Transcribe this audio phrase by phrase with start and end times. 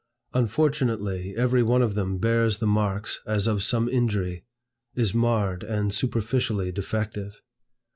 [0.33, 4.43] Unfortunately, every one of them bears the marks as of some injury;
[4.95, 7.43] is marred and superficially defective.